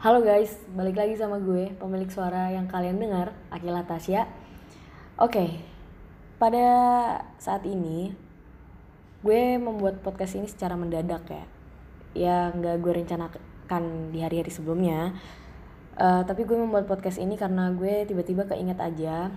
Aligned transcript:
Halo 0.00 0.24
guys, 0.24 0.56
balik 0.72 0.96
lagi 0.96 1.12
sama 1.12 1.36
gue, 1.44 1.76
pemilik 1.76 2.08
suara 2.08 2.48
yang 2.48 2.64
kalian 2.64 2.96
dengar, 2.96 3.36
Akila 3.52 3.84
Tasya. 3.84 4.24
Oke, 5.20 5.60
pada 6.40 6.64
saat 7.36 7.68
ini 7.68 8.08
gue 9.20 9.60
membuat 9.60 10.00
podcast 10.00 10.40
ini 10.40 10.48
secara 10.48 10.72
mendadak 10.72 11.28
ya. 11.28 11.44
Ya 12.16 12.36
nggak 12.48 12.80
gue 12.80 12.92
rencanakan 13.04 14.08
di 14.08 14.24
hari-hari 14.24 14.48
sebelumnya. 14.48 15.12
Uh, 16.00 16.24
tapi 16.24 16.48
gue 16.48 16.56
membuat 16.56 16.88
podcast 16.88 17.20
ini 17.20 17.36
karena 17.36 17.68
gue 17.68 18.08
tiba-tiba 18.08 18.48
keinget 18.48 18.80
aja 18.80 19.28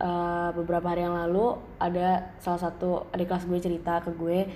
uh, 0.00 0.48
beberapa 0.56 0.96
hari 0.96 1.04
yang 1.04 1.12
lalu 1.28 1.60
ada 1.76 2.32
salah 2.40 2.72
satu 2.72 3.04
adik 3.12 3.28
kelas 3.28 3.44
gue 3.44 3.60
cerita 3.60 4.00
ke 4.00 4.16
gue 4.16 4.48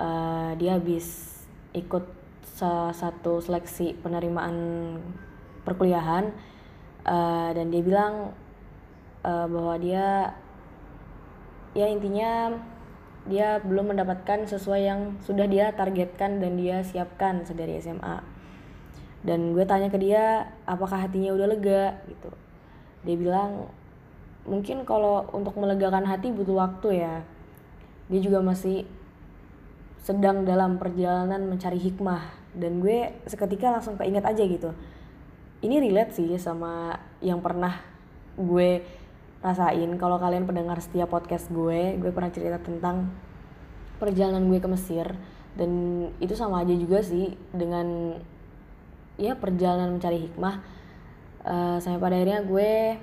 uh, 0.00 0.56
dia 0.56 0.80
habis 0.80 1.36
ikut 1.76 2.17
salah 2.56 2.94
satu 2.96 3.44
seleksi 3.44 3.98
penerimaan 4.00 4.56
perkuliahan 5.68 6.32
uh, 7.04 7.50
dan 7.52 7.68
dia 7.68 7.82
bilang 7.84 8.32
uh, 9.26 9.46
bahwa 9.50 9.76
dia 9.76 10.32
ya 11.76 11.86
intinya 11.90 12.56
dia 13.28 13.60
belum 13.60 13.92
mendapatkan 13.92 14.48
sesuai 14.48 14.80
yang 14.88 15.00
sudah 15.20 15.44
dia 15.44 15.76
targetkan 15.76 16.40
dan 16.40 16.56
dia 16.56 16.80
siapkan 16.80 17.44
sedari 17.44 17.76
SMA 17.76 18.38
dan 19.26 19.50
gue 19.50 19.64
tanya 19.66 19.90
ke 19.90 19.98
dia 19.98 20.46
apakah 20.62 21.02
hatinya 21.02 21.34
udah 21.34 21.46
lega? 21.50 21.98
Gitu. 22.06 22.30
Dia 23.02 23.16
bilang 23.18 23.66
mungkin 24.46 24.86
kalau 24.86 25.26
untuk 25.34 25.58
melegakan 25.58 26.06
hati 26.06 26.30
butuh 26.30 26.54
waktu 26.54 27.02
ya. 27.02 27.14
Dia 28.08 28.20
juga 28.22 28.38
masih 28.40 28.86
sedang 30.02 30.46
dalam 30.46 30.76
perjalanan 30.76 31.46
mencari 31.46 31.78
hikmah. 31.78 32.22
Dan 32.54 32.82
gue 32.82 33.14
seketika 33.28 33.70
langsung 33.70 33.94
keinget 34.00 34.24
aja 34.24 34.42
gitu. 34.42 34.74
Ini 35.62 35.82
relate 35.82 36.14
sih 36.14 36.28
sama 36.38 36.94
yang 37.22 37.42
pernah 37.42 37.78
gue 38.38 38.82
rasain. 39.42 39.90
Kalau 39.98 40.18
kalian 40.18 40.46
pendengar 40.46 40.78
setiap 40.82 41.10
podcast 41.10 41.50
gue 41.50 41.98
gue 41.98 42.10
pernah 42.10 42.30
cerita 42.30 42.58
tentang 42.62 43.10
perjalanan 43.98 44.46
gue 44.46 44.58
ke 44.58 44.68
Mesir. 44.70 45.06
Dan 45.58 45.70
itu 46.22 46.38
sama 46.38 46.62
aja 46.62 46.74
juga 46.74 47.02
sih 47.02 47.34
dengan 47.50 48.18
ya 49.18 49.34
perjalanan 49.34 49.98
mencari 49.98 50.30
hikmah. 50.30 50.56
Uh, 51.48 51.78
sampai 51.78 52.02
pada 52.02 52.14
akhirnya 52.18 52.42
gue 52.44 52.98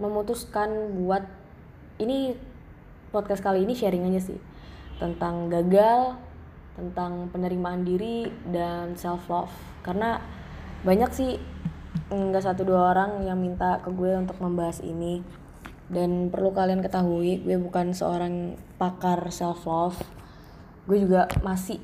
memutuskan 0.00 0.98
buat 0.98 1.24
ini 2.02 2.34
podcast 3.14 3.44
kali 3.44 3.62
ini 3.62 3.78
sharing 3.78 4.10
aja 4.10 4.34
sih 4.34 4.38
tentang 4.98 5.46
gagal 5.46 6.18
tentang 6.74 7.30
penerimaan 7.30 7.86
diri 7.86 8.26
dan 8.50 8.98
self 8.98 9.30
love 9.30 9.54
karena 9.86 10.18
banyak 10.82 11.10
sih 11.14 11.32
nggak 12.10 12.44
satu 12.44 12.66
dua 12.66 12.92
orang 12.92 13.24
yang 13.24 13.38
minta 13.38 13.80
ke 13.80 13.88
gue 13.94 14.12
untuk 14.18 14.36
membahas 14.42 14.82
ini. 14.84 15.22
Dan 15.84 16.32
perlu 16.32 16.56
kalian 16.56 16.80
ketahui 16.80 17.44
gue 17.44 17.60
bukan 17.60 17.92
seorang 17.92 18.56
pakar 18.80 19.20
self 19.28 19.68
love 19.68 20.00
gue 20.84 21.00
juga 21.00 21.28
masih 21.40 21.80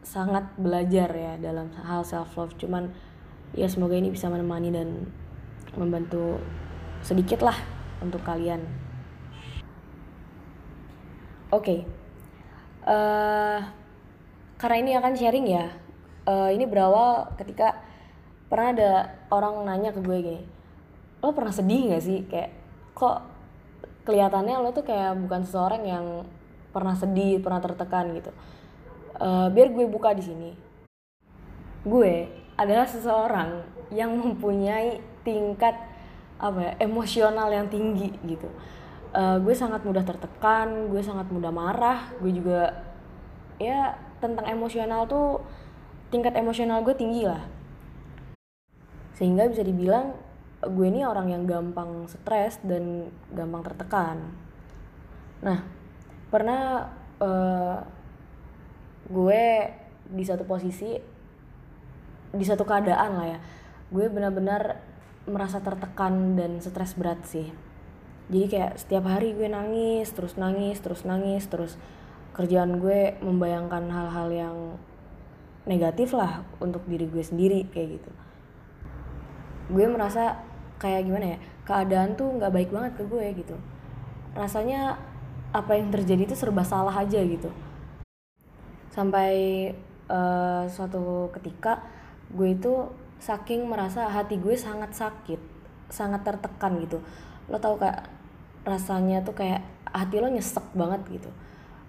sangat 0.00 0.48
belajar 0.56 1.12
ya 1.12 1.36
dalam 1.36 1.68
hal 1.84 2.00
self 2.00 2.32
love 2.40 2.56
cuman 2.56 2.88
ya 3.52 3.68
semoga 3.68 3.92
ini 3.92 4.08
bisa 4.08 4.32
menemani 4.32 4.72
dan 4.72 5.04
membantu 5.76 6.40
sedikit 7.04 7.44
lah 7.44 7.56
untuk 8.00 8.24
kalian. 8.24 8.64
Oke 11.48 11.64
okay. 11.64 11.80
uh, 12.84 12.92
eh, 12.92 13.60
karena 14.58 14.76
ini 14.82 14.90
akan 14.98 15.12
sharing 15.14 15.46
ya. 15.46 15.66
Uh, 16.28 16.52
ini 16.52 16.68
berawal 16.68 17.32
ketika 17.40 17.80
pernah 18.52 18.76
ada 18.76 18.92
orang 19.32 19.64
nanya 19.64 19.96
ke 19.96 20.04
gue 20.04 20.18
gini 20.20 20.42
lo 21.22 21.34
pernah 21.34 21.50
sedih 21.50 21.94
gak 21.94 22.04
sih? 22.04 22.18
Kayak 22.30 22.50
kok 22.94 23.26
kelihatannya 24.06 24.54
lo 24.62 24.70
tuh 24.70 24.86
kayak 24.86 25.18
bukan 25.18 25.42
seseorang 25.44 25.82
yang 25.84 26.06
pernah 26.70 26.94
sedih 26.94 27.42
pernah 27.42 27.58
tertekan 27.58 28.14
gitu. 28.14 28.30
Uh, 29.18 29.50
biar 29.50 29.74
gue 29.74 29.84
buka 29.90 30.14
di 30.14 30.22
sini. 30.22 30.50
Gue 31.82 32.30
adalah 32.54 32.86
seseorang 32.86 33.66
yang 33.90 34.14
mempunyai 34.14 35.02
tingkat 35.26 35.74
apa 36.38 36.58
ya 36.62 36.72
emosional 36.78 37.50
yang 37.50 37.66
tinggi 37.66 38.14
gitu. 38.22 38.46
Uh, 39.10 39.40
gue 39.42 39.56
sangat 39.56 39.82
mudah 39.82 40.04
tertekan 40.04 40.92
gue 40.92 41.00
sangat 41.00 41.32
mudah 41.32 41.48
marah 41.48 42.12
gue 42.20 42.28
juga 42.28 42.84
ya 43.56 43.96
tentang 44.18 44.46
emosional 44.46 45.06
tuh 45.06 45.42
tingkat 46.08 46.34
emosional 46.34 46.82
gue 46.82 46.94
tinggi 46.94 47.26
lah. 47.26 47.44
Sehingga 49.18 49.50
bisa 49.50 49.66
dibilang 49.66 50.14
gue 50.62 50.86
ini 50.90 51.06
orang 51.06 51.30
yang 51.30 51.46
gampang 51.46 52.10
stres 52.10 52.58
dan 52.66 53.10
gampang 53.30 53.62
tertekan. 53.62 54.34
Nah 55.42 55.62
pernah 56.28 56.90
uh, 57.22 57.78
gue 59.08 59.44
di 60.08 60.24
satu 60.24 60.44
posisi 60.44 60.98
di 62.28 62.44
satu 62.44 62.68
keadaan 62.68 63.10
lah 63.16 63.26
ya 63.36 63.38
gue 63.88 64.04
benar-benar 64.12 64.84
merasa 65.24 65.60
tertekan 65.64 66.36
dan 66.36 66.60
stres 66.60 66.96
berat 66.96 67.20
sih. 67.24 67.48
Jadi 68.28 68.46
kayak 68.52 68.76
setiap 68.76 69.08
hari 69.08 69.32
gue 69.32 69.48
nangis 69.48 70.12
terus 70.12 70.36
nangis 70.36 70.76
terus 70.84 71.08
nangis 71.08 71.48
terus 71.48 71.80
kerjaan 72.38 72.78
gue 72.78 73.18
membayangkan 73.18 73.90
hal-hal 73.90 74.28
yang 74.30 74.56
negatif 75.66 76.14
lah 76.14 76.46
untuk 76.62 76.86
diri 76.86 77.10
gue 77.10 77.18
sendiri 77.18 77.66
kayak 77.74 77.98
gitu. 77.98 78.10
Gue 79.74 79.90
merasa 79.90 80.38
kayak 80.78 81.10
gimana 81.10 81.34
ya 81.34 81.38
keadaan 81.66 82.14
tuh 82.14 82.38
nggak 82.38 82.54
baik 82.54 82.70
banget 82.70 82.92
ke 82.94 83.02
gue 83.10 83.26
gitu. 83.42 83.58
Rasanya 84.38 85.02
apa 85.50 85.74
yang 85.74 85.90
terjadi 85.90 86.30
itu 86.30 86.38
serba 86.38 86.62
salah 86.62 86.94
aja 86.94 87.18
gitu. 87.18 87.50
Sampai 88.94 89.74
uh, 90.06 90.62
suatu 90.70 91.34
ketika 91.34 91.82
gue 92.30 92.54
itu 92.54 92.86
saking 93.18 93.66
merasa 93.66 94.06
hati 94.06 94.38
gue 94.38 94.54
sangat 94.54 94.94
sakit 94.94 95.42
sangat 95.90 96.22
tertekan 96.22 96.78
gitu. 96.86 97.02
Lo 97.50 97.58
tau 97.58 97.74
kayak 97.74 98.06
rasanya 98.62 99.26
tuh 99.26 99.34
kayak 99.34 99.66
hati 99.90 100.22
lo 100.22 100.30
nyesek 100.30 100.62
banget 100.78 101.02
gitu 101.18 101.34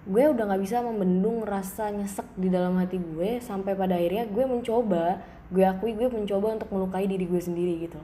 gue 0.08 0.24
udah 0.32 0.44
nggak 0.48 0.62
bisa 0.64 0.80
membendung 0.80 1.44
rasa 1.44 1.92
nyesek 1.92 2.24
di 2.40 2.48
dalam 2.48 2.80
hati 2.80 2.96
gue 2.96 3.44
sampai 3.44 3.76
pada 3.76 4.00
akhirnya 4.00 4.24
gue 4.32 4.44
mencoba 4.48 5.20
gue 5.52 5.64
akui 5.66 5.92
gue 5.92 6.08
mencoba 6.08 6.56
untuk 6.56 6.70
melukai 6.72 7.04
diri 7.10 7.26
gue 7.26 7.42
sendiri 7.42 7.90
gitu. 7.90 8.00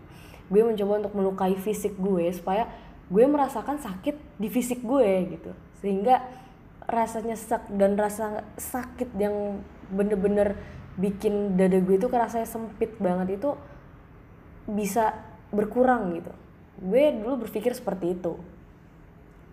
Gue 0.51 0.63
mencoba 0.67 1.07
untuk 1.07 1.15
melukai 1.15 1.55
fisik 1.57 1.95
gue 1.97 2.31
supaya 2.35 2.69
gue 3.07 3.25
merasakan 3.25 3.79
sakit 3.79 4.19
di 4.37 4.49
fisik 4.51 4.83
gue 4.83 5.39
gitu. 5.39 5.51
Sehingga 5.81 6.27
rasa 6.87 7.23
nyesek 7.23 7.71
dan 7.75 7.95
rasa 7.95 8.47
sakit 8.59 9.15
yang 9.19 9.63
bener-bener 9.91 10.59
bikin 10.99 11.55
dada 11.55 11.79
gue 11.79 11.97
itu 11.97 12.11
kerasanya 12.11 12.47
sempit 12.47 12.99
banget 12.99 13.39
itu 13.39 13.55
bisa 14.67 15.15
berkurang 15.55 16.19
gitu. 16.19 16.35
Gue 16.83 17.15
dulu 17.15 17.47
berpikir 17.47 17.73
seperti 17.73 18.19
itu. 18.19 18.35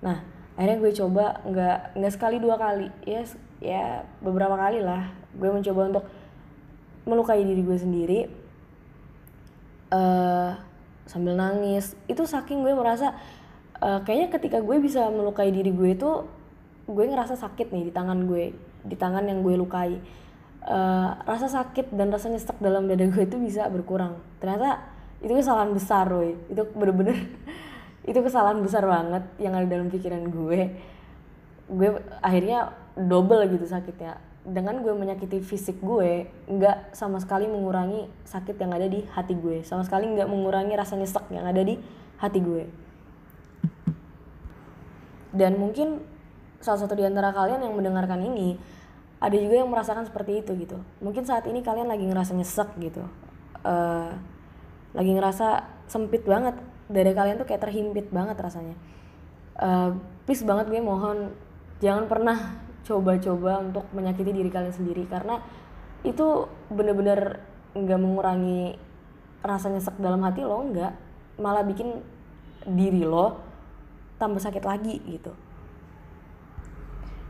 Nah 0.02 0.33
akhirnya 0.54 0.78
gue 0.80 0.92
coba 0.94 1.26
nggak 1.46 1.78
nggak 1.98 2.14
sekali 2.14 2.38
dua 2.38 2.56
kali. 2.58 2.88
Ya 3.04 3.22
ya 3.64 3.84
beberapa 4.22 4.54
kali 4.58 4.84
lah. 4.84 5.10
Gue 5.34 5.50
mencoba 5.50 5.82
untuk 5.90 6.06
melukai 7.10 7.42
diri 7.42 7.62
gue 7.62 7.78
sendiri. 7.78 8.20
Uh, 9.94 10.54
sambil 11.06 11.38
nangis. 11.38 11.98
Itu 12.06 12.26
saking 12.26 12.62
gue 12.62 12.74
merasa 12.74 13.18
uh, 13.82 14.02
kayaknya 14.06 14.30
ketika 14.34 14.58
gue 14.62 14.78
bisa 14.82 15.10
melukai 15.10 15.50
diri 15.50 15.70
gue 15.74 15.94
itu 15.94 16.10
gue 16.84 17.06
ngerasa 17.08 17.40
sakit 17.40 17.72
nih 17.72 17.90
di 17.90 17.94
tangan 17.96 18.28
gue 18.28 18.52
di 18.84 18.96
tangan 18.96 19.26
yang 19.26 19.42
gue 19.42 19.56
lukai. 19.58 19.98
Uh, 20.64 21.12
rasa 21.28 21.52
sakit 21.52 21.92
dan 21.92 22.08
rasa 22.08 22.32
nyesek 22.32 22.56
dalam 22.64 22.88
dada 22.88 23.04
gue 23.04 23.24
itu 23.28 23.36
bisa 23.36 23.68
berkurang. 23.68 24.16
Ternyata 24.40 24.94
itu 25.24 25.34
kesalahan 25.40 25.72
besar 25.72 26.12
woy 26.12 26.36
itu 26.52 26.62
bener-bener 26.76 27.16
itu 28.04 28.20
kesalahan 28.20 28.60
besar 28.60 28.84
banget 28.84 29.24
yang 29.40 29.56
ada 29.56 29.64
dalam 29.64 29.88
pikiran 29.88 30.28
gue. 30.28 30.76
Gue 31.72 31.90
akhirnya 32.20 32.76
double 33.00 33.48
gitu 33.48 33.64
sakitnya. 33.64 34.20
Dengan 34.44 34.84
gue 34.84 34.92
menyakiti 34.92 35.40
fisik 35.40 35.80
gue 35.80 36.28
nggak 36.52 36.92
sama 36.92 37.24
sekali 37.24 37.48
mengurangi 37.48 38.12
sakit 38.28 38.60
yang 38.60 38.76
ada 38.76 38.92
di 38.92 39.08
hati 39.08 39.40
gue. 39.40 39.64
Sama 39.64 39.88
sekali 39.88 40.12
nggak 40.12 40.28
mengurangi 40.28 40.76
rasa 40.76 41.00
nyesek 41.00 41.32
yang 41.32 41.48
ada 41.48 41.64
di 41.64 41.80
hati 42.20 42.40
gue. 42.44 42.64
Dan 45.32 45.56
mungkin 45.56 46.04
salah 46.60 46.84
satu 46.84 46.94
di 47.00 47.08
antara 47.08 47.32
kalian 47.32 47.64
yang 47.64 47.74
mendengarkan 47.74 48.20
ini 48.20 48.60
ada 49.24 49.40
juga 49.40 49.64
yang 49.64 49.72
merasakan 49.72 50.04
seperti 50.04 50.44
itu 50.44 50.52
gitu. 50.60 50.76
Mungkin 51.00 51.24
saat 51.24 51.48
ini 51.48 51.64
kalian 51.64 51.88
lagi 51.88 52.04
ngerasa 52.04 52.36
nyesek 52.36 52.76
gitu. 52.84 53.08
Uh, 53.64 54.12
lagi 54.92 55.12
ngerasa 55.16 55.64
sempit 55.88 56.28
banget 56.28 56.60
dada 56.94 57.12
kalian 57.12 57.42
tuh 57.42 57.48
kayak 57.50 57.66
terhimpit 57.66 58.08
banget 58.14 58.38
rasanya. 58.38 58.78
Uh, 59.58 59.98
please 60.30 60.46
banget 60.46 60.70
gue 60.70 60.82
mohon 60.82 61.34
jangan 61.82 62.06
pernah 62.06 62.38
coba-coba 62.86 63.64
untuk 63.64 63.86
menyakiti 63.96 64.32
diri 64.32 64.50
kalian 64.54 64.76
sendiri 64.76 65.04
karena 65.10 65.40
itu 66.04 66.48
bener-bener 66.68 67.40
nggak 67.74 68.00
mengurangi 68.00 68.76
rasa 69.44 69.72
nyesek 69.72 69.98
dalam 69.98 70.22
hati 70.24 70.46
lo 70.46 70.64
enggak 70.64 70.94
malah 71.40 71.66
bikin 71.66 72.00
diri 72.70 73.04
lo 73.04 73.40
tambah 74.22 74.40
sakit 74.40 74.64
lagi 74.64 75.02
gitu. 75.10 75.34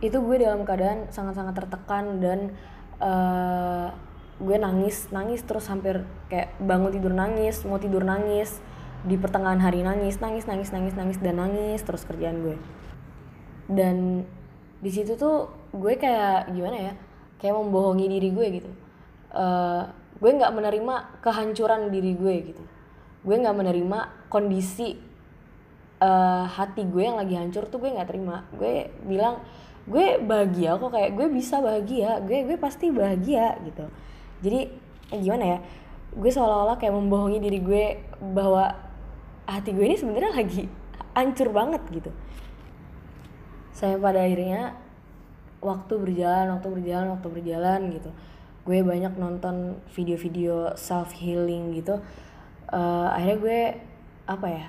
Itu 0.03 0.19
gue 0.19 0.35
dalam 0.43 0.67
keadaan 0.67 1.09
sangat-sangat 1.09 1.55
tertekan 1.63 2.19
dan 2.19 2.39
uh, 2.99 3.87
gue 4.41 4.57
nangis 4.59 5.07
nangis 5.13 5.41
terus 5.45 5.69
hampir 5.69 6.03
kayak 6.27 6.51
bangun 6.59 6.91
tidur 6.91 7.13
nangis 7.13 7.63
mau 7.63 7.79
tidur 7.79 8.03
nangis 8.03 8.59
di 9.03 9.19
pertengahan 9.19 9.59
hari 9.59 9.83
nangis 9.83 10.23
nangis 10.23 10.47
nangis 10.47 10.71
nangis 10.71 10.95
nangis 10.95 11.17
dan 11.19 11.35
nangis 11.39 11.83
terus 11.83 12.07
kerjaan 12.07 12.39
gue. 12.39 12.55
Dan 13.67 14.23
di 14.79 14.91
situ 14.91 15.19
tuh 15.19 15.51
gue 15.75 15.99
kayak 15.99 16.51
gimana 16.51 16.91
ya 16.91 16.93
kayak 17.39 17.55
membohongi 17.59 18.07
diri 18.07 18.29
gue 18.31 18.47
gitu. 18.63 18.71
Uh, 19.35 19.91
gue 20.23 20.31
nggak 20.31 20.55
menerima 20.55 20.95
kehancuran 21.19 21.91
diri 21.91 22.15
gue 22.15 22.35
gitu. 22.55 22.63
Gue 23.27 23.35
nggak 23.39 23.55
menerima 23.55 23.99
kondisi 24.31 24.95
uh, 25.99 26.47
hati 26.47 26.87
gue 26.87 27.03
yang 27.03 27.19
lagi 27.19 27.35
hancur 27.35 27.67
tuh 27.67 27.83
gue 27.83 27.91
nggak 27.91 28.07
terima. 28.07 28.47
Gue 28.55 28.87
bilang 29.03 29.43
gue 29.83 30.15
bahagia 30.23 30.79
kok 30.79 30.95
kayak 30.95 31.11
gue 31.11 31.27
bisa 31.27 31.59
bahagia 31.59 32.23
gue 32.23 32.47
gue 32.47 32.55
pasti 32.55 32.87
bahagia 32.87 33.59
gitu. 33.67 33.91
Jadi 34.39 34.59
eh, 35.11 35.19
gimana 35.19 35.43
ya 35.43 35.59
gue 36.13 36.31
seolah-olah 36.31 36.79
kayak 36.79 36.95
membohongi 36.95 37.43
diri 37.43 37.59
gue 37.59 37.85
bahwa 38.31 38.92
hati 39.47 39.69
gue 39.75 39.85
ini 39.85 39.97
sebenarnya 39.99 40.31
lagi 40.33 40.69
hancur 41.13 41.49
banget 41.51 41.81
gitu. 41.91 42.11
Saya 43.73 43.97
pada 43.97 44.23
akhirnya 44.23 44.77
waktu 45.63 45.93
berjalan 45.95 46.57
waktu 46.57 46.67
berjalan 46.69 47.07
waktu 47.17 47.27
berjalan 47.29 47.79
gitu. 47.93 48.09
Gue 48.63 48.79
banyak 48.79 49.13
nonton 49.19 49.79
video-video 49.91 50.75
self 50.79 51.11
healing 51.15 51.75
gitu. 51.75 51.99
Uh, 52.71 53.11
akhirnya 53.11 53.37
gue 53.37 53.61
apa 54.23 54.47
ya 54.47 54.65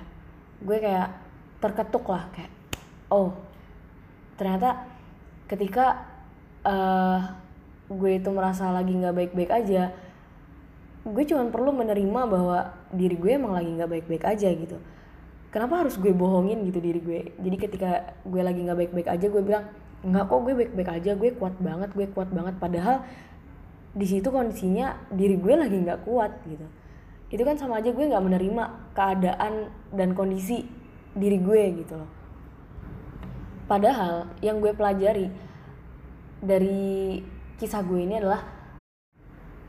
gue 0.61 0.77
kayak 0.77 1.09
terketuk 1.63 2.05
lah 2.11 2.27
kayak 2.35 2.51
oh 3.07 3.31
ternyata 4.35 4.83
ketika 5.47 6.03
uh, 6.67 7.21
gue 7.87 8.11
itu 8.19 8.29
merasa 8.33 8.73
lagi 8.73 8.91
nggak 8.91 9.15
baik-baik 9.15 9.51
aja 9.51 9.93
gue 11.05 11.23
cuma 11.29 11.45
perlu 11.53 11.69
menerima 11.69 12.21
bahwa 12.25 12.73
diri 12.89 13.13
gue 13.13 13.31
emang 13.37 13.53
lagi 13.53 13.69
nggak 13.69 13.89
baik-baik 13.93 14.25
aja 14.25 14.49
gitu. 14.49 14.81
Kenapa 15.53 15.85
harus 15.85 15.95
gue 16.01 16.09
bohongin 16.09 16.65
gitu 16.65 16.81
diri 16.81 16.97
gue? 16.97 17.19
Jadi 17.37 17.55
ketika 17.61 18.17
gue 18.25 18.41
lagi 18.41 18.65
nggak 18.65 18.77
baik-baik 18.81 19.07
aja 19.07 19.25
gue 19.29 19.43
bilang 19.45 19.69
nggak 20.01 20.25
kok 20.25 20.39
gue 20.41 20.53
baik-baik 20.57 20.89
aja 20.89 21.11
gue 21.13 21.29
kuat 21.37 21.55
banget 21.61 21.93
gue 21.93 22.09
kuat 22.09 22.29
banget. 22.33 22.57
Padahal 22.57 23.05
di 23.95 24.05
situ 24.09 24.27
kondisinya 24.33 24.97
diri 25.13 25.37
gue 25.37 25.53
lagi 25.53 25.77
nggak 25.77 26.09
kuat 26.09 26.41
gitu. 26.49 26.65
Itu 27.29 27.45
kan 27.45 27.55
sama 27.61 27.85
aja 27.85 27.93
gue 27.93 28.05
nggak 28.09 28.25
menerima 28.25 28.63
keadaan 28.97 29.69
dan 29.93 30.17
kondisi 30.17 30.65
diri 31.13 31.37
gue 31.37 31.85
gitu 31.85 32.01
loh. 32.01 32.09
Padahal 33.69 34.33
yang 34.41 34.57
gue 34.57 34.73
pelajari 34.73 35.29
dari 36.41 37.21
kisah 37.61 37.85
gue 37.85 38.01
ini 38.01 38.17
adalah 38.17 38.54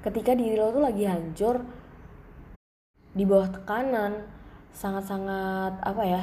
ketika 0.07 0.39
diri 0.39 0.55
lo 0.55 0.71
tuh 0.71 0.87
lagi 0.87 1.03
hancur 1.03 1.67
di 3.11 3.27
bawah 3.27 3.51
tekanan 3.51 4.23
sangat-sangat 4.71 5.83
apa 5.83 6.03
ya 6.07 6.23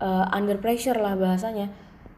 uh, 0.00 0.32
under 0.32 0.56
pressure 0.56 0.96
lah 0.96 1.12
bahasanya 1.12 1.68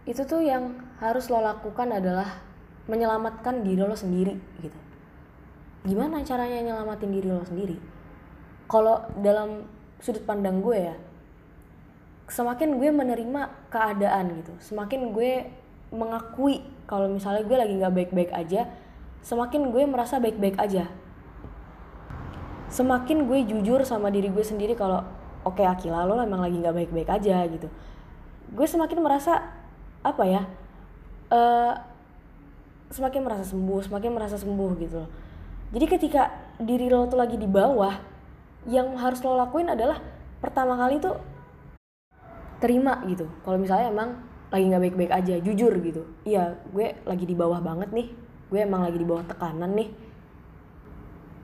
itu 0.07 0.23
tuh 0.23 0.47
yang 0.47 0.79
harus 1.03 1.27
lo 1.27 1.43
lakukan 1.43 1.91
adalah 1.91 2.39
menyelamatkan 2.87 3.67
diri 3.67 3.83
lo 3.83 3.99
sendiri 3.99 4.39
gitu. 4.63 4.79
Gimana 5.83 6.23
caranya 6.23 6.63
nyelamatin 6.63 7.11
diri 7.11 7.27
lo 7.27 7.43
sendiri? 7.43 7.75
Kalau 8.71 9.03
dalam 9.19 9.67
sudut 9.99 10.23
pandang 10.23 10.63
gue 10.63 10.79
ya 10.93 10.97
semakin 12.27 12.83
gue 12.83 12.91
menerima 12.91 13.71
keadaan 13.71 14.43
gitu 14.43 14.53
semakin 14.59 15.15
gue 15.15 15.47
mengakui 15.95 16.59
kalau 16.91 17.07
misalnya 17.07 17.47
gue 17.47 17.57
lagi 17.57 17.75
nggak 17.79 17.95
baik-baik 17.95 18.33
aja 18.35 18.67
semakin 19.27 19.75
gue 19.75 19.83
merasa 19.91 20.23
baik-baik 20.23 20.55
aja. 20.55 20.87
Semakin 22.71 23.27
gue 23.27 23.43
jujur 23.43 23.83
sama 23.83 24.15
diri 24.15 24.31
gue 24.31 24.47
sendiri 24.47 24.79
kalau 24.79 25.03
oke 25.43 25.59
okay, 25.59 25.67
Akila 25.67 26.07
lo 26.07 26.23
emang 26.23 26.39
lagi 26.39 26.63
nggak 26.63 26.87
baik-baik 26.87 27.11
aja 27.11 27.43
gitu. 27.51 27.67
Gue 28.55 28.67
semakin 28.71 29.03
merasa 29.03 29.43
apa 30.07 30.23
ya 30.23 30.47
uh, 31.35 31.75
semakin 32.95 33.27
merasa 33.27 33.43
sembuh 33.51 33.83
semakin 33.91 34.11
merasa 34.15 34.39
sembuh 34.39 34.71
gitu 34.79 34.95
loh. 35.03 35.11
Jadi 35.75 35.87
ketika 35.91 36.31
diri 36.63 36.87
lo 36.87 37.11
tuh 37.11 37.19
lagi 37.19 37.35
di 37.35 37.51
bawah 37.51 37.99
yang 38.71 38.95
harus 38.95 39.19
lo 39.27 39.35
lakuin 39.35 39.75
adalah 39.75 39.99
pertama 40.39 40.79
kali 40.79 41.03
tuh 41.03 41.19
terima 42.63 43.03
gitu. 43.11 43.27
Kalau 43.43 43.59
misalnya 43.59 43.91
emang 43.91 44.23
lagi 44.55 44.71
nggak 44.71 44.83
baik-baik 44.87 45.11
aja 45.11 45.35
jujur 45.43 45.75
gitu. 45.83 46.07
Iya 46.23 46.55
gue 46.71 46.95
lagi 47.03 47.27
di 47.27 47.35
bawah 47.35 47.59
banget 47.59 47.91
nih 47.91 48.26
gue 48.47 48.61
emang 48.63 48.87
lagi 48.87 48.99
di 48.99 49.07
bawah 49.07 49.27
tekanan 49.27 49.75
nih. 49.75 49.91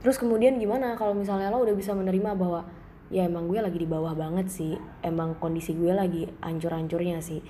Terus 0.03 0.19
kemudian 0.19 0.59
gimana 0.59 0.95
kalau 0.99 1.15
misalnya 1.15 1.51
lo 1.51 1.63
udah 1.63 1.75
bisa 1.75 1.95
menerima 1.95 2.35
bahwa 2.35 2.67
ya 3.11 3.27
emang 3.27 3.47
gue 3.47 3.59
lagi 3.59 3.79
di 3.79 3.87
bawah 3.87 4.15
banget 4.15 4.47
sih 4.51 4.75
emang 5.03 5.35
kondisi 5.39 5.75
gue 5.75 5.91
lagi 5.91 6.27
ancur-ancurnya 6.43 7.19
sih. 7.19 7.43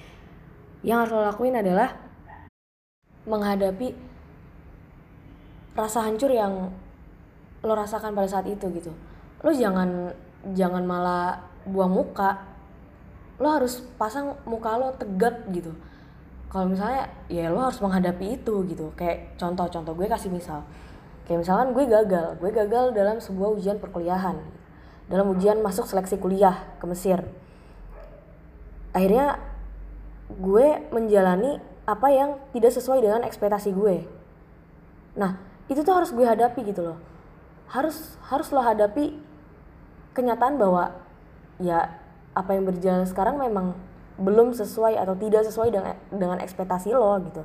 Yang 0.85 0.97
harus 1.07 1.11
lo 1.13 1.21
lakuin 1.25 1.57
adalah 1.57 1.97
menghadapi 3.23 3.95
rasa 5.73 6.05
hancur 6.05 6.29
yang 6.29 6.69
lo 7.63 7.73
rasakan 7.73 8.13
pada 8.13 8.29
saat 8.29 8.45
itu 8.49 8.69
gitu. 8.73 8.91
Lo 9.41 9.49
jangan 9.53 10.13
jangan 10.53 10.83
malah 10.85 11.41
buang 11.65 11.93
muka. 11.93 12.41
Lo 13.41 13.49
harus 13.49 13.81
pasang 13.97 14.37
muka 14.45 14.77
lo 14.77 14.93
tegak 14.97 15.45
gitu 15.53 15.73
kalau 16.53 16.69
misalnya 16.69 17.09
ya 17.33 17.49
lo 17.49 17.65
harus 17.65 17.81
menghadapi 17.81 18.37
itu 18.37 18.61
gitu. 18.69 18.93
Kayak 18.93 19.33
contoh-contoh 19.41 19.97
gue 19.97 20.05
kasih 20.05 20.29
misal. 20.29 20.61
Kayak 21.25 21.49
misalkan 21.49 21.73
gue 21.73 21.83
gagal 21.89 22.37
gue 22.37 22.51
gagal 22.53 22.93
dalam 22.93 23.17
sebuah 23.17 23.57
ujian 23.57 23.81
perkuliahan. 23.81 24.37
Dalam 25.09 25.33
ujian 25.33 25.65
masuk 25.65 25.89
seleksi 25.89 26.21
kuliah 26.21 26.77
ke 26.77 26.85
Mesir. 26.85 27.25
Akhirnya 28.93 29.41
gue 30.29 30.85
menjalani 30.93 31.57
apa 31.89 32.07
yang 32.13 32.37
tidak 32.53 32.69
sesuai 32.77 33.01
dengan 33.01 33.25
ekspektasi 33.25 33.73
gue. 33.73 34.05
Nah 35.17 35.41
itu 35.73 35.81
tuh 35.81 35.97
harus 35.97 36.13
gue 36.13 36.21
hadapi 36.21 36.69
gitu 36.69 36.85
loh. 36.85 37.01
Harus 37.65 38.13
harus 38.29 38.53
lo 38.53 38.61
hadapi 38.61 39.17
kenyataan 40.13 40.61
bahwa 40.61 41.01
ya 41.57 41.97
apa 42.37 42.53
yang 42.53 42.69
berjalan 42.69 43.09
sekarang 43.09 43.41
memang 43.41 43.73
belum 44.17 44.53
sesuai 44.53 44.93
atau 45.01 45.17
tidak 45.17 45.41
sesuai 45.49 45.69
dengan 45.73 45.95
dengan 46.13 46.37
ekspektasi 46.37 46.93
lo 46.93 47.17
gitu. 47.25 47.41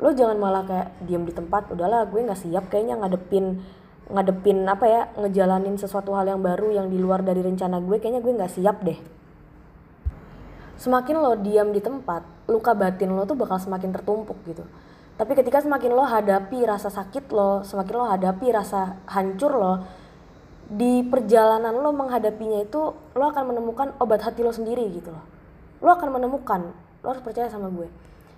Lo 0.00 0.16
jangan 0.16 0.40
malah 0.40 0.64
kayak 0.64 0.88
diam 1.04 1.28
di 1.28 1.32
tempat 1.36 1.68
udahlah 1.68 2.08
gue 2.08 2.24
nggak 2.24 2.40
siap 2.40 2.72
kayaknya 2.72 2.96
ngadepin 2.96 3.60
ngadepin 4.10 4.64
apa 4.66 4.86
ya 4.88 5.02
ngejalanin 5.20 5.76
sesuatu 5.76 6.16
hal 6.16 6.26
yang 6.26 6.40
baru 6.40 6.72
yang 6.72 6.86
di 6.88 6.96
luar 6.96 7.20
dari 7.20 7.44
rencana 7.44 7.78
gue 7.78 8.00
kayaknya 8.00 8.24
gue 8.24 8.32
nggak 8.32 8.52
siap 8.56 8.80
deh. 8.80 8.96
Semakin 10.80 11.16
lo 11.20 11.36
diam 11.36 11.76
di 11.76 11.84
tempat 11.84 12.24
luka 12.48 12.72
batin 12.72 13.12
lo 13.12 13.28
tuh 13.28 13.36
bakal 13.36 13.60
semakin 13.60 13.92
tertumpuk 13.92 14.40
gitu. 14.48 14.64
Tapi 15.20 15.36
ketika 15.36 15.60
semakin 15.60 15.92
lo 15.92 16.08
hadapi 16.08 16.64
rasa 16.64 16.88
sakit 16.88 17.28
lo 17.36 17.60
semakin 17.60 17.94
lo 18.00 18.06
hadapi 18.08 18.46
rasa 18.48 19.04
hancur 19.12 19.52
lo 19.52 19.74
di 20.70 21.04
perjalanan 21.04 21.76
lo 21.76 21.92
menghadapinya 21.92 22.64
itu 22.64 22.80
lo 22.96 23.24
akan 23.28 23.52
menemukan 23.52 23.92
obat 24.00 24.24
hati 24.24 24.40
lo 24.40 24.54
sendiri 24.54 24.88
gitu 24.94 25.12
loh 25.12 25.39
lo 25.80 25.88
akan 25.92 26.20
menemukan 26.20 26.70
lo 27.00 27.06
harus 27.08 27.24
percaya 27.24 27.48
sama 27.48 27.72
gue. 27.72 27.88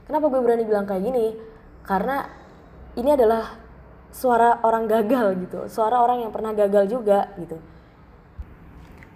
Kenapa 0.06 0.30
gue 0.30 0.40
berani 0.42 0.64
bilang 0.66 0.86
kayak 0.86 1.02
gini? 1.02 1.34
Karena 1.82 2.26
ini 2.94 3.10
adalah 3.10 3.58
suara 4.12 4.60
orang 4.60 4.84
gagal 4.84 5.40
gitu 5.48 5.58
suara 5.72 6.04
orang 6.04 6.20
yang 6.20 6.30
pernah 6.30 6.52
gagal 6.52 6.84
juga 6.86 7.32
gitu. 7.40 7.56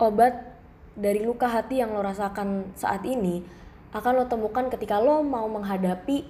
Obat 0.00 0.56
dari 0.96 1.20
luka 1.20 1.48
hati 1.48 1.84
yang 1.84 1.92
lo 1.92 2.00
rasakan 2.00 2.72
saat 2.72 3.04
ini 3.04 3.44
akan 3.92 4.12
lo 4.16 4.24
temukan 4.24 4.72
ketika 4.72 4.96
lo 5.00 5.20
mau 5.20 5.44
menghadapi 5.52 6.24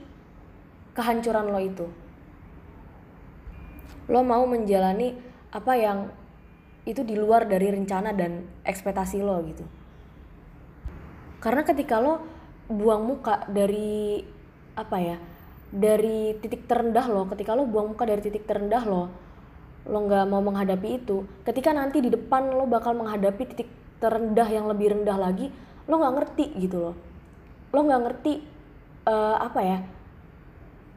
kehancuran 0.99 1.47
lo 1.55 1.61
itu. 1.63 1.87
Lo 4.11 4.27
mau 4.27 4.43
menjalani 4.47 5.15
apa 5.55 5.73
yang 5.79 6.11
itu 6.87 7.03
di 7.03 7.15
luar 7.19 7.47
dari 7.47 7.71
rencana 7.71 8.15
dan 8.15 8.47
ekspektasi 8.63 9.19
lo 9.23 9.43
gitu 9.47 9.67
karena 11.47 11.63
ketika 11.63 12.03
lo 12.03 12.27
buang 12.67 13.07
muka 13.07 13.47
dari 13.47 14.19
apa 14.75 14.99
ya 14.99 15.17
dari 15.71 16.35
titik 16.43 16.67
terendah 16.67 17.07
lo 17.07 17.31
ketika 17.31 17.55
lo 17.55 17.71
buang 17.71 17.95
muka 17.95 18.03
dari 18.03 18.19
titik 18.19 18.51
terendah 18.51 18.83
lo 18.83 19.07
lo 19.87 19.99
nggak 20.11 20.27
mau 20.27 20.43
menghadapi 20.43 20.99
itu 20.99 21.23
ketika 21.47 21.71
nanti 21.71 22.03
di 22.03 22.11
depan 22.11 22.51
lo 22.51 22.67
bakal 22.67 22.99
menghadapi 22.99 23.47
titik 23.47 23.71
terendah 24.03 24.51
yang 24.51 24.67
lebih 24.67 24.99
rendah 24.99 25.15
lagi 25.15 25.47
lo 25.87 26.03
nggak 26.03 26.15
ngerti 26.19 26.45
gitu 26.59 26.83
loh. 26.83 26.95
Lo 27.71 27.87
nggak 27.87 28.01
ngerti 28.03 28.43
uh, 29.07 29.39
apa 29.39 29.61
ya 29.63 29.79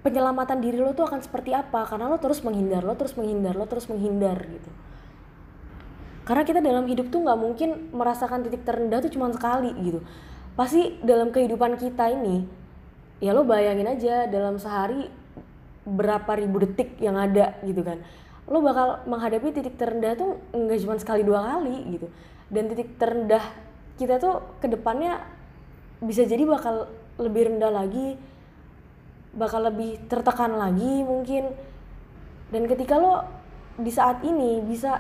penyelamatan 0.02 0.66
diri 0.66 0.82
lo 0.82 0.98
tuh 0.98 1.06
akan 1.06 1.22
seperti 1.22 1.54
apa 1.54 1.86
karena 1.86 2.10
lo 2.10 2.18
terus 2.18 2.42
menghindar 2.42 2.82
lo 2.82 2.98
terus 2.98 3.14
menghindar 3.14 3.54
lo 3.54 3.70
terus 3.70 3.86
menghindar 3.86 4.42
gitu. 4.50 4.72
Karena 6.26 6.42
kita 6.42 6.58
dalam 6.58 6.90
hidup 6.90 7.14
tuh 7.14 7.22
nggak 7.22 7.38
mungkin 7.38 7.70
merasakan 7.94 8.50
titik 8.50 8.66
terendah 8.66 9.06
tuh 9.06 9.14
cuma 9.14 9.30
sekali 9.30 9.70
gitu 9.78 10.02
pasti 10.60 11.00
dalam 11.00 11.32
kehidupan 11.32 11.80
kita 11.80 12.12
ini 12.12 12.44
ya 13.24 13.32
lo 13.32 13.48
bayangin 13.48 13.88
aja 13.88 14.28
dalam 14.28 14.60
sehari 14.60 15.08
berapa 15.88 16.28
ribu 16.36 16.60
detik 16.68 17.00
yang 17.00 17.16
ada 17.16 17.56
gitu 17.64 17.80
kan. 17.80 18.04
Lo 18.44 18.60
bakal 18.60 19.08
menghadapi 19.08 19.56
titik 19.56 19.80
terendah 19.80 20.20
tuh 20.20 20.36
nggak 20.52 20.84
cuma 20.84 21.00
sekali 21.00 21.24
dua 21.24 21.48
kali 21.48 21.96
gitu. 21.96 22.12
Dan 22.52 22.68
titik 22.68 23.00
terendah 23.00 23.40
kita 23.96 24.20
tuh 24.20 24.60
ke 24.60 24.68
depannya 24.68 25.24
bisa 26.04 26.28
jadi 26.28 26.44
bakal 26.44 26.92
lebih 27.16 27.56
rendah 27.56 27.72
lagi 27.72 28.20
bakal 29.32 29.64
lebih 29.64 29.96
tertekan 30.12 30.60
lagi 30.60 31.08
mungkin. 31.08 31.56
Dan 32.52 32.68
ketika 32.68 33.00
lo 33.00 33.24
di 33.80 33.96
saat 33.96 34.20
ini 34.28 34.60
bisa 34.60 35.00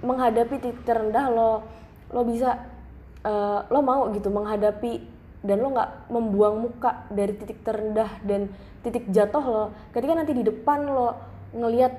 menghadapi 0.00 0.64
titik 0.64 0.80
terendah 0.88 1.28
lo 1.28 1.60
lo 2.08 2.24
bisa 2.24 2.72
uh, 3.24 3.66
lo 3.72 3.80
mau 3.80 4.12
gitu 4.12 4.28
menghadapi 4.30 5.00
dan 5.44 5.60
lo 5.60 5.72
nggak 5.72 6.12
membuang 6.12 6.54
muka 6.68 7.04
dari 7.12 7.36
titik 7.36 7.60
terendah 7.64 8.20
dan 8.24 8.48
titik 8.80 9.08
jatuh 9.10 9.44
lo. 9.44 9.64
Ketika 9.92 10.12
nanti 10.16 10.32
di 10.36 10.44
depan 10.44 10.88
lo 10.88 11.16
ngelihat 11.56 11.92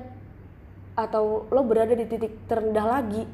atau 0.95 1.49
lo 1.51 1.61
berada 1.67 1.91
di 1.91 2.07
titik 2.07 2.47
terendah 2.47 2.85
lagi 2.87 3.25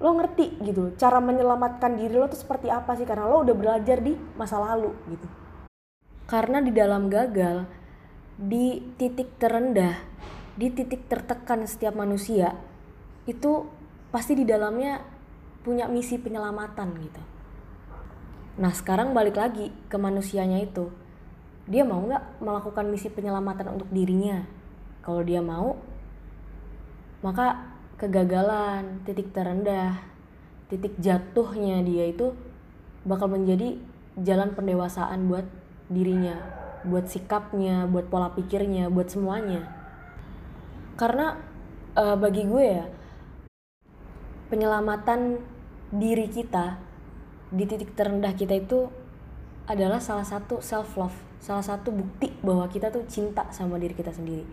lo 0.00 0.16
ngerti 0.16 0.64
gitu 0.64 0.96
cara 0.96 1.20
menyelamatkan 1.20 1.92
diri 2.00 2.16
lo 2.16 2.24
tuh 2.30 2.40
seperti 2.40 2.72
apa 2.72 2.96
sih? 2.96 3.04
Karena 3.04 3.28
lo 3.28 3.44
udah 3.44 3.56
belajar 3.58 4.00
di 4.00 4.16
masa 4.38 4.56
lalu 4.56 4.90
gitu. 5.12 5.26
Karena 6.24 6.62
di 6.62 6.70
dalam 6.72 7.10
gagal 7.10 7.66
di 8.40 8.80
titik 8.96 9.36
terendah 9.36 10.00
di 10.56 10.72
titik 10.72 11.08
tertekan 11.08 11.68
setiap 11.68 11.92
manusia 11.92 12.56
itu 13.28 13.68
pasti 14.08 14.32
di 14.32 14.48
dalamnya 14.48 15.00
punya 15.60 15.86
misi 15.86 16.16
penyelamatan 16.16 16.88
gitu 17.04 17.22
Nah 18.60 18.76
sekarang 18.76 19.16
balik 19.16 19.40
lagi 19.40 19.72
ke 19.88 19.96
manusianya 19.96 20.60
itu. 20.60 20.92
Dia 21.64 21.80
mau 21.80 22.04
nggak 22.04 22.44
melakukan 22.44 22.92
misi 22.92 23.08
penyelamatan 23.08 23.72
untuk 23.72 23.88
dirinya? 23.88 24.44
Kalau 25.00 25.24
dia 25.24 25.40
mau, 25.40 25.80
maka 27.24 27.72
kegagalan, 27.96 29.00
titik 29.08 29.32
terendah, 29.32 29.96
titik 30.68 30.92
jatuhnya 31.00 31.80
dia 31.80 32.12
itu 32.12 32.36
bakal 33.08 33.32
menjadi 33.32 33.80
jalan 34.20 34.52
pendewasaan 34.52 35.24
buat 35.24 35.48
dirinya, 35.88 36.36
buat 36.84 37.08
sikapnya, 37.08 37.88
buat 37.88 38.12
pola 38.12 38.28
pikirnya, 38.36 38.92
buat 38.92 39.08
semuanya. 39.08 39.72
Karena 41.00 41.40
uh, 41.96 42.16
bagi 42.20 42.44
gue 42.44 42.64
ya, 42.76 42.84
penyelamatan 44.52 45.40
diri 45.96 46.28
kita 46.28 46.89
di 47.50 47.64
titik 47.66 47.98
terendah 47.98 48.34
kita 48.34 48.54
itu 48.58 48.86
adalah 49.66 49.98
salah 50.02 50.26
satu 50.26 50.58
self 50.62 50.94
love 50.98 51.30
salah 51.40 51.64
satu 51.64 51.88
bukti 51.90 52.28
bahwa 52.44 52.68
kita 52.68 52.92
tuh 52.92 53.02
cinta 53.08 53.48
sama 53.50 53.80
diri 53.80 53.96
kita 53.96 54.12
sendiri. 54.12 54.44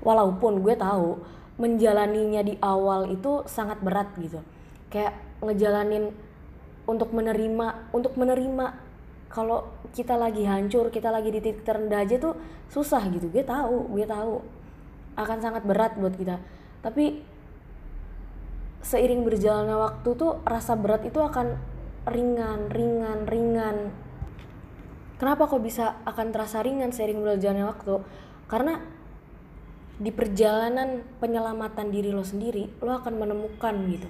Walaupun 0.00 0.64
gue 0.64 0.74
tahu 0.74 1.20
menjalaninya 1.60 2.40
di 2.42 2.56
awal 2.64 3.12
itu 3.12 3.44
sangat 3.44 3.78
berat 3.84 4.08
gitu. 4.18 4.40
Kayak 4.88 5.20
ngejalanin 5.44 6.10
untuk 6.88 7.12
menerima 7.12 7.92
untuk 7.92 8.16
menerima 8.16 8.66
kalau 9.28 9.68
kita 9.92 10.16
lagi 10.16 10.48
hancur 10.48 10.88
kita 10.88 11.12
lagi 11.12 11.28
di 11.28 11.40
titik 11.44 11.62
terendah 11.62 12.02
aja 12.02 12.16
tuh 12.16 12.34
susah 12.72 13.04
gitu. 13.12 13.28
Gue 13.28 13.44
tahu 13.44 13.92
gue 13.92 14.08
tahu 14.08 14.40
akan 15.14 15.38
sangat 15.44 15.62
berat 15.68 15.92
buat 16.00 16.16
kita. 16.16 16.40
Tapi 16.80 17.20
seiring 18.80 19.24
berjalannya 19.28 19.76
waktu 19.76 20.08
tuh 20.16 20.40
rasa 20.44 20.72
berat 20.76 21.04
itu 21.04 21.20
akan 21.20 21.56
ringan, 22.04 22.68
ringan, 22.68 23.24
ringan. 23.24 23.76
Kenapa 25.16 25.48
kok 25.48 25.62
bisa 25.64 26.00
akan 26.04 26.34
terasa 26.34 26.60
ringan 26.60 26.92
seiring 26.92 27.24
berjalannya 27.24 27.66
waktu? 27.70 27.94
Karena 28.50 28.76
di 29.94 30.10
perjalanan 30.10 31.06
penyelamatan 31.22 31.88
diri 31.88 32.10
lo 32.10 32.26
sendiri, 32.26 32.66
lo 32.82 32.98
akan 32.98 33.14
menemukan 33.14 33.74
gitu. 33.88 34.08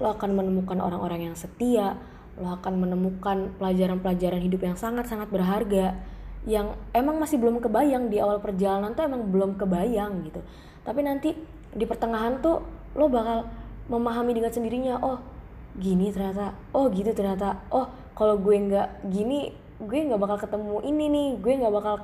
Lo 0.00 0.16
akan 0.16 0.32
menemukan 0.32 0.80
orang-orang 0.80 1.30
yang 1.30 1.36
setia, 1.36 2.00
lo 2.40 2.56
akan 2.56 2.82
menemukan 2.82 3.52
pelajaran-pelajaran 3.60 4.40
hidup 4.40 4.64
yang 4.64 4.76
sangat-sangat 4.76 5.28
berharga 5.28 5.96
yang 6.46 6.78
emang 6.94 7.18
masih 7.18 7.42
belum 7.42 7.58
kebayang 7.58 8.06
di 8.06 8.22
awal 8.22 8.38
perjalanan 8.38 8.94
tuh 8.94 9.04
emang 9.06 9.28
belum 9.28 9.58
kebayang 9.58 10.24
gitu. 10.30 10.40
Tapi 10.86 11.00
nanti 11.02 11.34
di 11.74 11.84
pertengahan 11.84 12.38
tuh 12.38 12.62
lo 12.96 13.10
bakal 13.10 13.50
memahami 13.90 14.32
dengan 14.34 14.50
sendirinya, 14.54 14.94
oh 15.02 15.35
gini 15.76 16.08
ternyata 16.08 16.56
oh 16.72 16.88
gitu 16.88 17.12
ternyata 17.12 17.60
oh 17.68 17.88
kalau 18.16 18.40
gue 18.40 18.56
nggak 18.56 19.12
gini 19.12 19.52
gue 19.76 19.98
nggak 20.08 20.20
bakal 20.20 20.38
ketemu 20.40 20.76
ini 20.88 21.04
nih 21.12 21.28
gue 21.36 21.52
nggak 21.60 21.74
bakal 21.74 21.94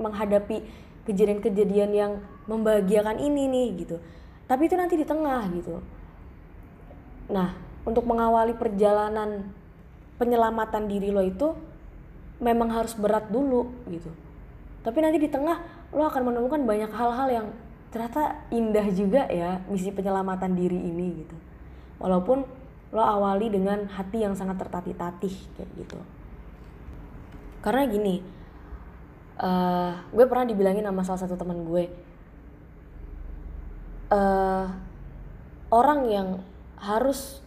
menghadapi 0.00 0.64
kejadian-kejadian 1.04 1.90
yang 1.92 2.12
membahagiakan 2.48 3.20
ini 3.20 3.48
nih 3.48 3.68
gitu. 3.84 3.96
Tapi 4.48 4.66
itu 4.66 4.74
nanti 4.74 4.94
di 4.96 5.06
tengah 5.06 5.46
gitu. 5.52 5.84
Nah 7.28 7.54
untuk 7.84 8.04
mengawali 8.08 8.56
perjalanan 8.56 9.52
penyelamatan 10.20 10.88
diri 10.88 11.08
lo 11.12 11.24
itu 11.24 11.56
memang 12.40 12.72
harus 12.72 12.96
berat 12.96 13.28
dulu 13.28 13.68
gitu. 13.88 14.08
Tapi 14.80 14.98
nanti 15.04 15.20
di 15.20 15.28
tengah 15.28 15.60
lo 15.92 16.08
akan 16.08 16.32
menemukan 16.32 16.60
banyak 16.64 16.90
hal-hal 16.92 17.28
yang 17.28 17.46
ternyata 17.90 18.38
indah 18.48 18.86
juga 18.94 19.26
ya 19.28 19.60
misi 19.68 19.92
penyelamatan 19.92 20.56
diri 20.56 20.78
ini 20.78 21.24
gitu. 21.24 21.36
Walaupun 22.00 22.59
lo 22.90 23.02
awali 23.02 23.46
dengan 23.46 23.86
hati 23.86 24.26
yang 24.26 24.34
sangat 24.34 24.58
tertatih-tatih 24.58 25.34
kayak 25.54 25.70
gitu. 25.78 25.98
Karena 27.62 27.86
gini 27.86 28.18
uh, 29.38 29.94
gue 30.10 30.24
pernah 30.26 30.46
dibilangin 30.50 30.82
sama 30.82 31.02
salah 31.06 31.20
satu 31.22 31.38
teman 31.38 31.62
gue 31.62 31.84
uh, 34.10 34.66
orang 35.70 36.00
yang 36.10 36.28
harus 36.82 37.38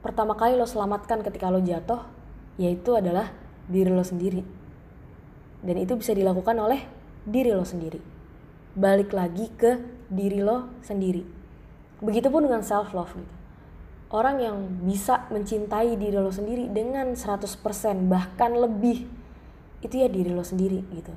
pertama 0.00 0.32
kali 0.32 0.56
lo 0.56 0.64
selamatkan 0.64 1.20
ketika 1.20 1.52
lo 1.52 1.60
jatuh 1.60 2.08
yaitu 2.56 2.96
adalah 2.96 3.36
diri 3.68 3.92
lo 3.92 4.00
sendiri. 4.06 4.40
Dan 5.60 5.76
itu 5.76 5.92
bisa 5.98 6.16
dilakukan 6.16 6.56
oleh 6.56 6.88
diri 7.28 7.52
lo 7.52 7.68
sendiri. 7.68 8.00
Balik 8.72 9.12
lagi 9.12 9.52
ke 9.52 9.76
diri 10.08 10.40
lo 10.40 10.72
sendiri. 10.80 11.20
Begitupun 12.00 12.48
dengan 12.48 12.64
self 12.64 12.96
love 12.96 13.12
gitu 13.12 13.35
orang 14.10 14.36
yang 14.38 14.56
bisa 14.86 15.26
mencintai 15.34 15.98
diri 15.98 16.14
lo 16.14 16.30
sendiri 16.30 16.70
dengan 16.70 17.18
100% 17.18 17.58
bahkan 18.06 18.54
lebih 18.54 19.06
itu 19.82 19.94
ya 19.98 20.08
diri 20.08 20.30
lo 20.30 20.46
sendiri 20.46 20.82
gitu. 20.94 21.14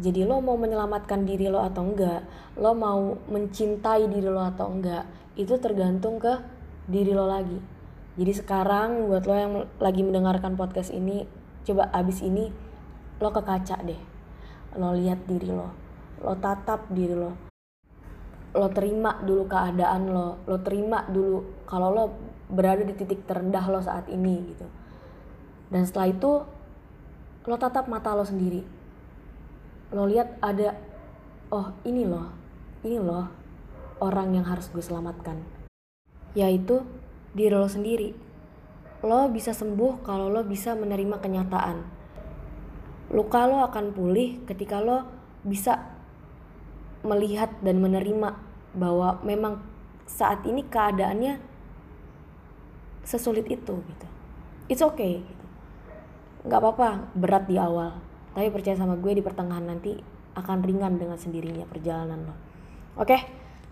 Jadi 0.00 0.24
lo 0.24 0.40
mau 0.40 0.56
menyelamatkan 0.56 1.28
diri 1.28 1.52
lo 1.52 1.60
atau 1.60 1.84
enggak 1.84 2.24
lo 2.56 2.72
mau 2.72 3.18
mencintai 3.28 4.08
diri 4.08 4.28
lo 4.30 4.40
atau 4.40 4.72
enggak 4.72 5.04
itu 5.36 5.58
tergantung 5.58 6.22
ke 6.22 6.40
diri 6.88 7.12
lo 7.12 7.28
lagi. 7.28 7.58
Jadi 8.16 8.32
sekarang 8.32 9.08
buat 9.08 9.24
lo 9.28 9.34
yang 9.34 9.52
lagi 9.82 10.00
mendengarkan 10.04 10.56
podcast 10.56 10.92
ini 10.94 11.28
coba 11.66 11.92
abis 11.92 12.24
ini 12.24 12.48
lo 13.20 13.28
ke 13.34 13.42
kaca 13.44 13.82
deh. 13.84 14.00
Lo 14.80 14.96
lihat 14.96 15.28
diri 15.28 15.50
lo 15.52 15.82
lo 16.22 16.38
tatap 16.38 16.86
diri 16.94 17.18
lo 17.18 17.51
lo 18.52 18.68
terima 18.68 19.16
dulu 19.24 19.48
keadaan 19.48 20.12
lo 20.12 20.44
lo 20.44 20.60
terima 20.60 21.08
dulu 21.08 21.64
kalau 21.64 21.88
lo 21.88 22.04
berada 22.52 22.84
di 22.84 22.92
titik 22.92 23.24
terendah 23.24 23.64
lo 23.72 23.80
saat 23.80 24.12
ini 24.12 24.34
gitu. 24.52 24.66
Dan 25.72 25.88
setelah 25.88 26.08
itu 26.12 26.32
lo 27.48 27.56
tatap 27.56 27.88
mata 27.88 28.12
lo 28.12 28.28
sendiri. 28.28 28.60
Lo 29.96 30.04
lihat 30.04 30.36
ada 30.44 30.76
oh 31.48 31.72
ini 31.88 32.04
loh 32.04 32.28
ini 32.84 32.98
loh 33.00 33.26
orang 34.02 34.36
yang 34.36 34.44
harus 34.44 34.68
gue 34.68 34.84
selamatkan. 34.84 35.40
Yaitu 36.36 36.84
diri 37.32 37.56
lo 37.56 37.70
sendiri. 37.70 38.12
Lo 39.00 39.32
bisa 39.32 39.56
sembuh 39.56 40.04
kalau 40.04 40.28
lo 40.28 40.44
bisa 40.44 40.76
menerima 40.76 41.22
kenyataan. 41.22 41.78
Luka 43.12 43.48
lo 43.48 43.64
akan 43.64 43.96
pulih 43.96 44.44
ketika 44.44 44.80
lo 44.80 45.08
bisa 45.42 45.91
melihat 47.02 47.50
dan 47.60 47.82
menerima 47.82 48.38
bahwa 48.72 49.20
memang 49.26 49.60
saat 50.06 50.42
ini 50.46 50.64
keadaannya 50.66 51.38
sesulit 53.02 53.46
itu 53.50 53.74
gitu. 53.82 54.06
It's 54.70 54.82
okay 54.82 55.22
gitu. 55.22 55.44
nggak 56.42 56.58
apa-apa 56.58 56.88
berat 57.14 57.44
di 57.46 57.58
awal. 57.58 57.98
Tapi 58.32 58.48
percaya 58.48 58.74
sama 58.78 58.96
gue 58.96 59.12
di 59.18 59.22
pertengahan 59.22 59.66
nanti 59.66 59.98
akan 60.32 60.64
ringan 60.64 60.96
dengan 60.96 61.18
sendirinya 61.20 61.68
perjalanan 61.68 62.32
lo. 62.32 62.34
Oke 62.96 63.18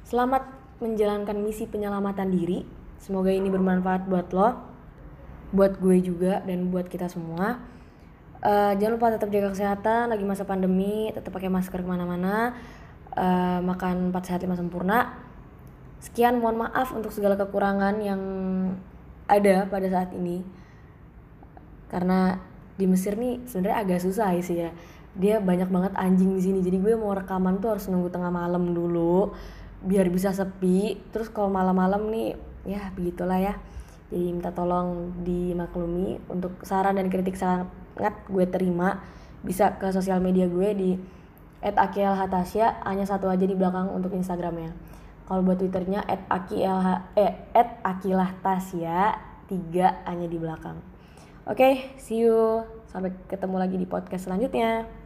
selamat 0.05 0.43
menjalankan 0.83 1.39
misi 1.39 1.65
penyelamatan 1.71 2.29
diri. 2.35 2.67
Semoga 3.01 3.33
ini 3.33 3.49
bermanfaat 3.49 4.11
buat 4.11 4.29
lo 4.35 4.71
buat 5.51 5.83
gue 5.83 5.99
juga 5.99 6.43
dan 6.47 6.71
buat 6.71 6.87
kita 6.87 7.11
semua. 7.11 7.59
Uh, 8.41 8.73
jangan 8.81 8.97
lupa 8.97 9.13
tetap 9.13 9.29
jaga 9.29 9.53
kesehatan 9.53 10.09
lagi 10.09 10.25
masa 10.25 10.49
pandemi 10.49 11.13
tetap 11.13 11.29
pakai 11.29 11.53
masker 11.53 11.85
ke 11.85 11.89
mana-mana 11.89 12.57
uh, 13.17 13.59
makan 13.63 14.15
4 14.15 14.27
sehat 14.27 14.41
5 14.45 14.61
sempurna. 14.61 15.19
Sekian 16.01 16.41
mohon 16.41 16.65
maaf 16.65 16.97
untuk 16.97 17.13
segala 17.13 17.37
kekurangan 17.37 18.01
yang 18.01 18.23
ada 19.29 19.69
pada 19.69 19.87
saat 19.91 20.11
ini. 20.17 20.43
Karena 21.91 22.39
di 22.81 22.89
Mesir 22.89 23.19
nih 23.21 23.45
sebenarnya 23.45 23.79
agak 23.85 24.01
susah 24.01 24.33
sih 24.41 24.65
ya. 24.65 24.71
Dia 25.13 25.43
banyak 25.43 25.69
banget 25.69 25.93
anjing 25.99 26.33
di 26.39 26.43
sini. 26.43 26.59
Jadi 26.65 26.81
gue 26.81 26.95
mau 26.97 27.13
rekaman 27.13 27.59
tuh 27.61 27.77
harus 27.77 27.91
nunggu 27.91 28.09
tengah 28.09 28.33
malam 28.33 28.73
dulu 28.73 29.35
biar 29.85 30.09
bisa 30.09 30.33
sepi. 30.33 30.97
Terus 31.13 31.29
kalau 31.29 31.53
malam-malam 31.53 32.09
nih 32.09 32.29
ya 32.65 32.89
begitulah 32.97 33.37
ya. 33.37 33.55
Jadi 34.11 34.27
minta 34.35 34.51
tolong 34.51 35.15
dimaklumi 35.23 36.19
untuk 36.27 36.59
saran 36.67 36.99
dan 36.99 37.13
kritik 37.13 37.37
sangat 37.37 37.69
gue 38.27 38.45
terima. 38.49 39.03
Bisa 39.45 39.77
ke 39.77 39.93
sosial 39.93 40.19
media 40.25 40.49
gue 40.49 40.69
di 40.73 40.91
@akilhatasya 41.63 42.85
hanya 42.85 43.05
satu 43.05 43.29
aja 43.29 43.45
di 43.45 43.57
belakang 43.57 43.93
untuk 43.93 44.13
Instagramnya. 44.17 44.73
Kalau 45.29 45.47
buat 45.47 45.63
twitternya 45.63 46.03
@akilh 46.27 47.15
eh 47.15 47.33
@akilahtasya 47.85 48.99
tiga 49.47 50.03
hanya 50.09 50.27
di 50.27 50.39
belakang. 50.41 50.81
Oke 51.47 51.57
okay, 51.57 51.73
see 51.97 52.27
you. 52.27 52.67
Sampai 52.91 53.15
ketemu 53.31 53.57
lagi 53.57 53.77
di 53.79 53.87
podcast 53.87 54.27
selanjutnya 54.27 55.00